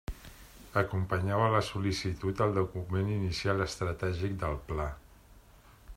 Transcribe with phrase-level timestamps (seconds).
[0.81, 4.89] Acompanyava la sol·licitud el document inicial estratègic del Pla.